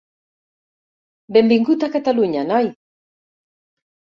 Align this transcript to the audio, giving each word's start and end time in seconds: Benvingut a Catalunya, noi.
Benvingut 1.37 1.85
a 1.85 1.91
Catalunya, 1.97 2.47
noi. 2.55 2.73